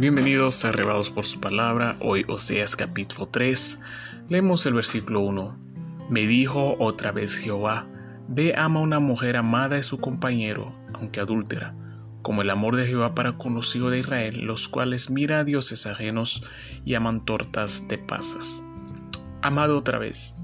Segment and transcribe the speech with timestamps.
[0.00, 3.82] Bienvenidos a Arrebados por su palabra, hoy Oseas capítulo 3.
[4.30, 5.58] Leemos el versículo 1.
[6.08, 7.86] Me dijo otra vez Jehová,
[8.26, 11.74] ve ama una mujer amada de su compañero, aunque adúltera,
[12.22, 15.44] como el amor de Jehová para con los hijos de Israel, los cuales mira a
[15.44, 16.42] dioses ajenos
[16.82, 18.62] y aman tortas de pasas.
[19.42, 20.38] Amado otra vez.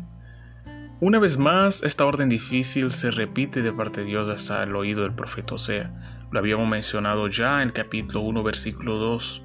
[1.01, 5.03] Una vez más, esta orden difícil se repite de parte de Dios hasta el oído
[5.03, 5.93] del profeta Osea
[6.33, 9.43] lo habíamos mencionado ya en el capítulo 1, versículo 2.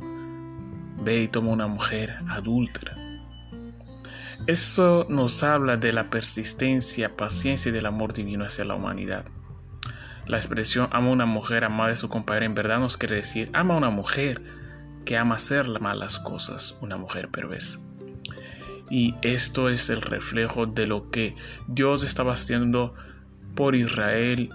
[1.04, 2.98] Ve y toma una mujer adúltera.
[4.48, 9.26] Eso nos habla de la persistencia, paciencia y del amor divino hacia la humanidad.
[10.26, 13.52] La expresión ama a una mujer amada de su compañera en verdad nos quiere decir
[13.54, 14.42] ama a una mujer
[15.06, 17.80] que ama hacer malas cosas, una mujer perversa.
[18.92, 21.36] Y esto es el reflejo de lo que
[21.68, 22.94] Dios estaba haciendo
[23.56, 24.50] por Israel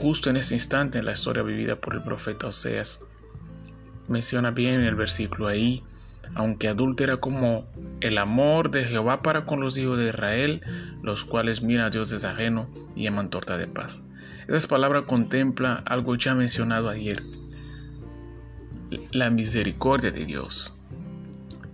[0.00, 3.00] justo en ese instante en la historia vivida por el profeta Oseas.
[4.08, 5.82] Menciona bien en el versículo ahí,
[6.34, 7.66] aunque adúltera como
[8.00, 10.62] el amor de Jehová para con los hijos de Israel,
[11.02, 14.02] los cuales miran a Dios desde ajeno y aman torta de paz.
[14.48, 17.22] Esa palabra contempla algo ya mencionado ayer,
[19.12, 20.79] la misericordia de Dios.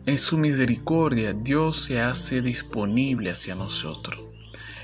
[0.07, 4.21] En su misericordia Dios se hace disponible hacia nosotros.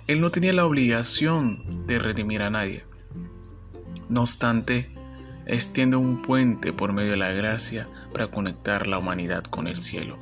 [0.09, 2.85] Él no tenía la obligación de redimir a nadie.
[4.09, 4.91] No obstante,
[5.47, 10.19] extiende un puente por medio de la gracia para conectar la humanidad con el cielo.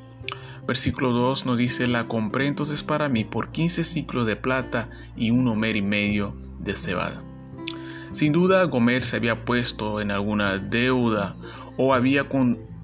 [0.67, 5.31] Versículo 2 nos dice, la compré entonces para mí por 15 ciclos de plata y
[5.31, 7.23] un homer y medio de cebada.
[8.11, 11.37] Sin duda, Gomer se había puesto en alguna deuda
[11.79, 12.29] o había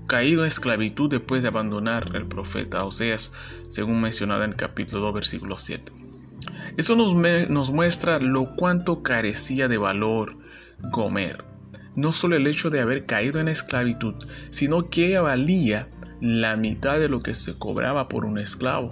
[0.07, 3.33] caído en esclavitud después de abandonar el profeta Oseas,
[3.67, 5.93] según mencionado en el capítulo 2, versículo 7.
[6.77, 10.37] Eso nos, muestra lo cuánto carecía de valor
[10.93, 11.45] Gomer.
[11.95, 14.15] No solo el hecho de haber caído en esclavitud,
[14.51, 15.89] sino que valía
[16.21, 18.91] la mitad de lo que se cobraba por un esclavo.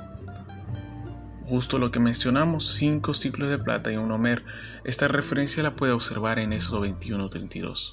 [1.46, 4.44] Justo lo que mencionamos, cinco ciclos de plata y un homer.
[4.84, 7.92] Esta referencia la puede observar en Éxodo 21-32.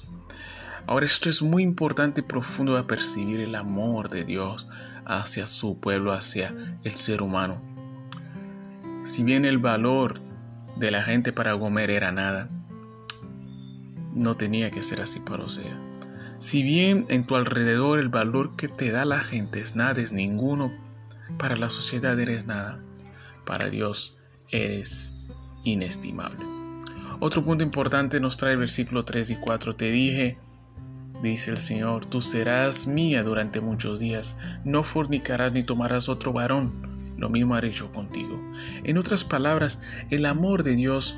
[0.86, 4.68] Ahora esto es muy importante y profundo de percibir el amor de Dios
[5.04, 6.54] hacia su pueblo, hacia
[6.84, 7.62] el ser humano.
[9.04, 10.20] Si bien el valor
[10.76, 12.48] de la gente para Gomer era nada,
[14.14, 15.78] no tenía que ser así para Osea.
[16.38, 20.12] Si bien en tu alrededor el valor que te da la gente es nada, es
[20.12, 20.72] ninguno,
[21.38, 22.80] para la sociedad eres nada,
[23.44, 24.16] para Dios
[24.50, 25.14] eres
[25.64, 26.44] inestimable.
[27.20, 29.76] Otro punto importante nos trae el versículo 3 y 4.
[29.76, 30.38] Te dije,
[31.22, 37.14] dice el Señor, tú serás mía durante muchos días, no fornicarás ni tomarás otro varón,
[37.16, 38.40] lo mismo haré yo contigo.
[38.84, 39.80] En otras palabras,
[40.10, 41.16] el amor de Dios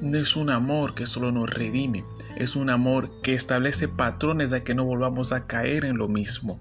[0.00, 2.04] no es un amor que solo nos redime,
[2.36, 6.60] es un amor que establece patrones de que no volvamos a caer en lo mismo.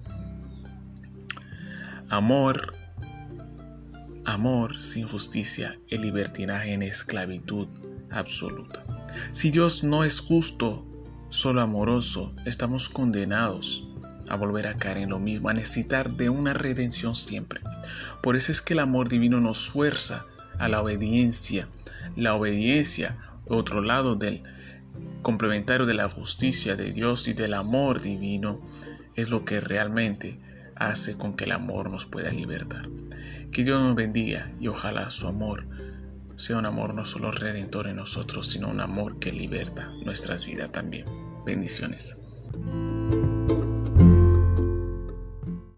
[2.09, 2.73] Amor,
[4.23, 7.67] amor sin justicia, el libertinaje en esclavitud
[8.09, 8.85] absoluta.
[9.31, 10.85] Si Dios no es justo,
[11.35, 13.85] solo amoroso, estamos condenados
[14.29, 17.59] a volver a caer en lo mismo, a necesitar de una redención siempre.
[18.23, 20.25] Por eso es que el amor divino nos fuerza
[20.57, 21.67] a la obediencia.
[22.15, 24.43] La obediencia, otro lado del
[25.23, 28.61] complementario de la justicia de Dios y del amor divino,
[29.15, 30.39] es lo que realmente
[30.75, 32.87] hace con que el amor nos pueda libertar.
[33.51, 35.65] Que Dios nos bendiga y ojalá su amor
[36.37, 40.71] sea un amor no solo redentor en nosotros, sino un amor que liberta nuestras vidas
[40.71, 41.24] también.
[41.45, 42.17] Bendiciones.